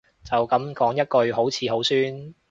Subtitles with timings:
[0.23, 2.33] 就噉講一句好似好酸